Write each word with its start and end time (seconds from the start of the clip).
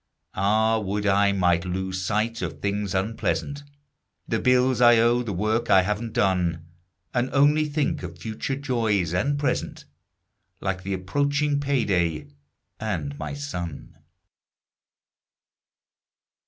Ah, 0.33 0.79
would 0.79 1.05
I 1.05 1.31
might 1.31 1.63
lose 1.63 2.03
sight 2.03 2.41
of 2.41 2.59
things 2.59 2.95
unpleasant: 2.95 3.61
The 4.27 4.39
bills 4.39 4.81
I 4.81 4.97
owe; 4.97 5.21
the 5.21 5.31
work 5.31 5.69
I 5.69 5.83
haven't 5.83 6.13
done. 6.13 6.65
And 7.13 7.31
only 7.35 7.65
think 7.65 8.01
of 8.01 8.17
future 8.17 8.55
joys 8.55 9.13
and 9.13 9.37
present, 9.37 9.85
Like 10.59 10.81
the 10.81 10.93
approaching 10.95 11.59
payday, 11.59 12.29
and 12.79 13.15
my 13.19 13.35
son. 13.35 13.95